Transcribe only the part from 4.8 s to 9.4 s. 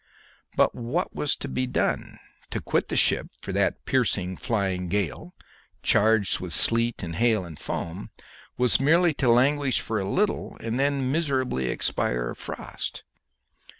gale, charged with sleet and hail and foam, was merely to